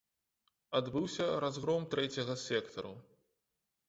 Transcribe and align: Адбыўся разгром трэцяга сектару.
Адбыўся 0.77 1.27
разгром 1.45 1.85
трэцяга 1.91 2.33
сектару. 2.47 2.95